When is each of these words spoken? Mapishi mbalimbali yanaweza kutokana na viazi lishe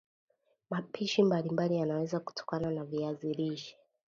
Mapishi 0.69 1.23
mbalimbali 1.23 1.75
yanaweza 1.77 2.19
kutokana 2.19 2.71
na 2.71 2.83
viazi 2.85 3.33
lishe 3.33 3.75